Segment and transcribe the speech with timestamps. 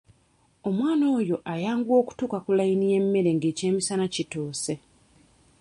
[0.67, 4.73] Omwana oyo ayanguwa okutuuka ku layini y'emmere ng'ekyemisana kituuse.